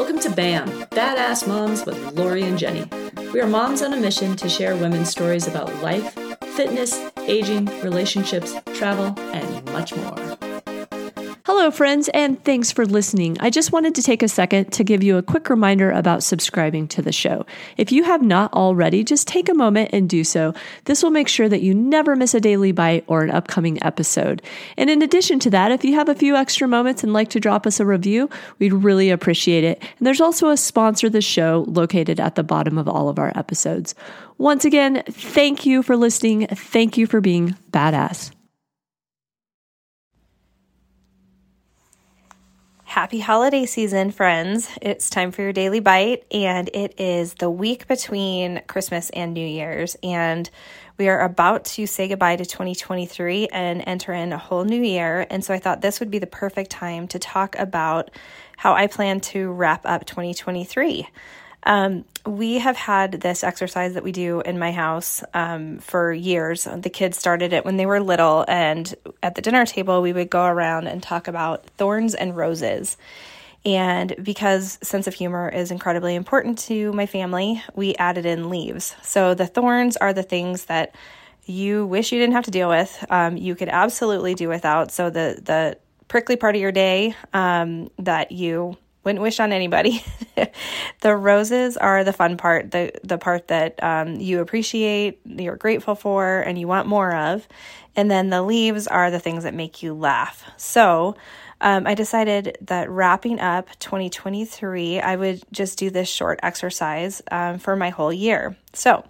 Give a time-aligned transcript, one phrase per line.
[0.00, 2.88] Welcome to BAM, Badass Moms with Lori and Jenny.
[3.34, 6.14] We are moms on a mission to share women's stories about life,
[6.56, 10.49] fitness, aging, relationships, travel, and much more.
[11.52, 13.36] Hello, friends, and thanks for listening.
[13.40, 16.86] I just wanted to take a second to give you a quick reminder about subscribing
[16.86, 17.44] to the show.
[17.76, 20.54] If you have not already, just take a moment and do so.
[20.84, 24.42] This will make sure that you never miss a daily bite or an upcoming episode.
[24.76, 27.40] And in addition to that, if you have a few extra moments and like to
[27.40, 28.30] drop us a review,
[28.60, 29.82] we'd really appreciate it.
[29.98, 33.32] And there's also a sponsor the show located at the bottom of all of our
[33.34, 33.96] episodes.
[34.38, 36.46] Once again, thank you for listening.
[36.46, 38.30] Thank you for being badass.
[42.90, 44.68] Happy holiday season, friends.
[44.82, 49.46] It's time for your daily bite, and it is the week between Christmas and New
[49.46, 49.96] Year's.
[50.02, 50.50] And
[50.98, 55.24] we are about to say goodbye to 2023 and enter in a whole new year.
[55.30, 58.10] And so I thought this would be the perfect time to talk about
[58.56, 61.06] how I plan to wrap up 2023.
[61.64, 66.64] Um, we have had this exercise that we do in my house um, for years.
[66.64, 70.30] The kids started it when they were little, and at the dinner table, we would
[70.30, 72.96] go around and talk about thorns and roses.
[73.64, 78.94] And because sense of humor is incredibly important to my family, we added in leaves.
[79.02, 80.94] So the thorns are the things that
[81.44, 83.04] you wish you didn't have to deal with.
[83.10, 84.92] Um, you could absolutely do without.
[84.92, 90.04] So the the prickly part of your day um, that you wouldn't wish on anybody.
[91.00, 95.94] the roses are the fun part, the the part that um, you appreciate, you're grateful
[95.94, 97.46] for, and you want more of.
[97.96, 100.48] And then the leaves are the things that make you laugh.
[100.56, 101.16] So
[101.60, 107.58] um, I decided that wrapping up 2023, I would just do this short exercise um,
[107.58, 108.56] for my whole year.
[108.72, 109.04] So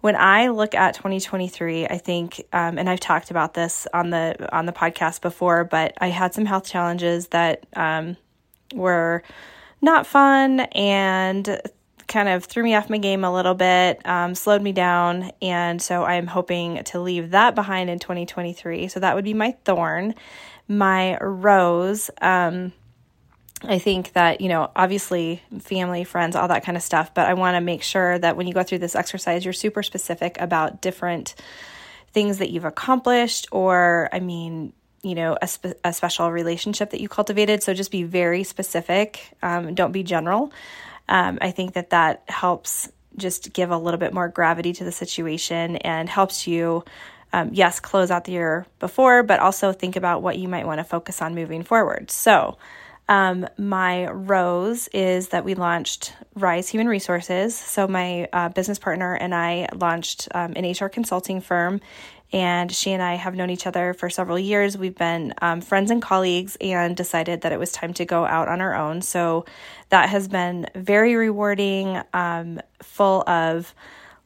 [0.00, 4.48] when I look at 2023, I think, um, and I've talked about this on the
[4.54, 8.16] on the podcast before, but I had some health challenges that um,
[8.74, 9.22] were
[9.80, 11.60] not fun and
[12.06, 15.30] kind of threw me off my game a little bit, um, slowed me down.
[15.40, 18.88] And so I'm hoping to leave that behind in 2023.
[18.88, 20.14] So that would be my thorn.
[20.68, 22.72] My rose, um,
[23.64, 27.34] I think that, you know, obviously family, friends, all that kind of stuff, but I
[27.34, 30.82] want to make sure that when you go through this exercise, you're super specific about
[30.82, 31.34] different
[32.12, 37.00] things that you've accomplished, or, I mean, you know a, spe- a special relationship that
[37.00, 37.62] you cultivated.
[37.62, 39.34] So just be very specific.
[39.42, 40.52] Um, don't be general.
[41.08, 44.92] Um, i think that that helps just give a little bit more gravity to the
[44.92, 46.84] situation and helps you
[47.32, 50.78] um, yes close out the year before but also think about what you might want
[50.78, 52.10] to focus on moving forward.
[52.10, 52.56] So
[53.08, 57.54] um, my rose is that we launched Rise Human Resources.
[57.54, 61.80] So, my uh, business partner and I launched um, an HR consulting firm
[62.32, 64.78] and she and I have known each other for several years.
[64.78, 68.48] We've been um, friends and colleagues and decided that it was time to go out
[68.48, 69.02] on our own.
[69.02, 69.44] So
[69.90, 73.74] that has been very rewarding, um, full of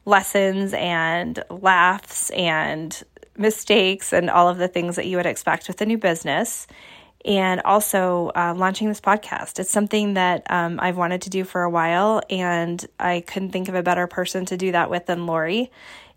[0.05, 3.03] lessons and laughs and
[3.37, 6.65] mistakes and all of the things that you would expect with a new business.
[7.25, 9.59] And also uh, launching this podcast.
[9.59, 13.67] It's something that um, I've wanted to do for a while, and I couldn't think
[13.67, 15.69] of a better person to do that with than Lori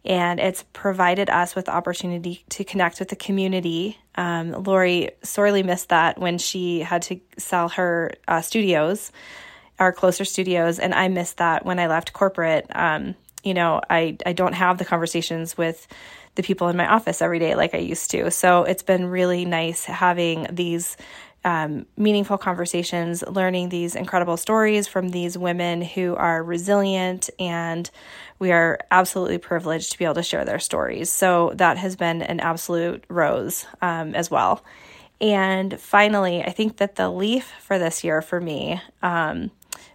[0.04, 3.98] and it's provided us with opportunity to connect with the community.
[4.14, 9.12] Um, Lori sorely missed that when she had to sell her uh, studios,
[9.78, 12.66] our closer studios, and I missed that when I left corporate.
[12.74, 15.86] Um, you know, I I don't have the conversations with
[16.34, 18.30] the people in my office every day like I used to.
[18.30, 20.96] So it's been really nice having these
[21.44, 27.90] um, meaningful conversations, learning these incredible stories from these women who are resilient and
[28.38, 31.10] we are absolutely privileged to be able to share their stories.
[31.10, 34.64] So that has been an absolute rose um, as well.
[35.20, 39.50] And finally, I think that the leaf for this year for me, um,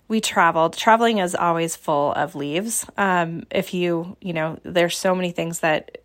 [0.08, 0.78] we traveled.
[0.78, 2.86] Traveling is always full of leaves.
[2.98, 5.98] Um, if you, you know, there's so many things that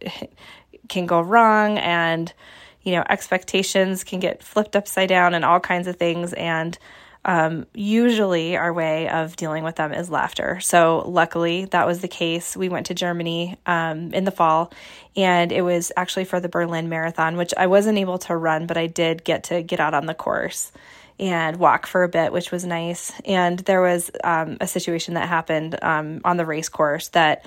[0.89, 2.33] can go wrong and,
[2.82, 6.32] you know, expectations can get flipped upside down and all kinds of things.
[6.32, 6.78] And
[7.24, 10.59] um, usually our way of dealing with them is laughter.
[10.60, 12.56] So, luckily, that was the case.
[12.56, 14.72] We went to Germany um, in the fall,
[15.16, 18.78] and it was actually for the Berlin Marathon, which I wasn't able to run, but
[18.78, 20.72] I did get to get out on the course
[21.18, 23.12] and walk for a bit, which was nice.
[23.26, 27.44] And there was um, a situation that happened um, on the race course that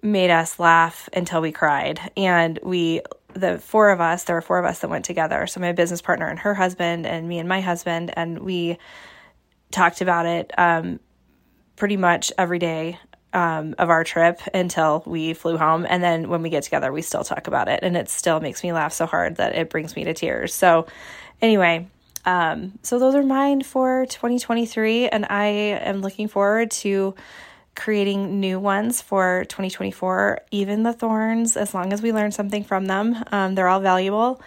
[0.00, 2.00] made us laugh until we cried.
[2.16, 3.02] And we
[3.34, 5.46] the four of us, there were four of us that went together.
[5.46, 8.78] So my business partner and her husband, and me and my husband, and we
[9.70, 11.00] talked about it um,
[11.76, 12.98] pretty much every day
[13.32, 15.86] um, of our trip until we flew home.
[15.88, 18.62] And then when we get together, we still talk about it, and it still makes
[18.62, 20.52] me laugh so hard that it brings me to tears.
[20.54, 20.86] So,
[21.40, 21.88] anyway,
[22.24, 27.16] Um, so those are mine for 2023, and I am looking forward to
[27.74, 30.40] creating new ones for 2024.
[30.50, 34.40] Even the thorns, as long as we learn something from them, um, they're all valuable.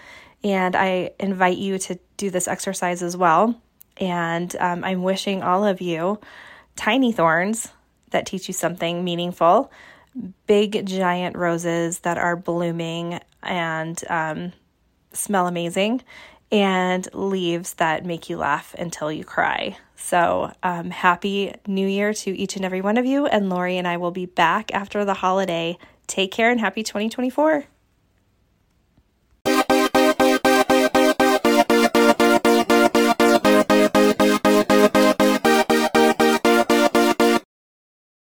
[0.44, 3.60] And I invite you to do this exercise as well.
[3.98, 6.19] And um, I'm wishing all of you
[6.75, 7.69] tiny thorns
[8.12, 9.71] that teach you something meaningful,
[10.45, 14.54] big giant roses that are blooming and um,
[15.13, 16.01] smell amazing,
[16.51, 19.78] and leaves that make you laugh until you cry.
[19.95, 23.25] So, um, happy new year to each and every one of you.
[23.25, 25.77] And Lori and I will be back after the holiday.
[26.07, 27.65] Take care and happy 2024.